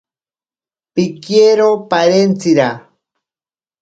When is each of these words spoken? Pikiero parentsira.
Pikiero 0.93 1.67
parentsira. 1.91 2.67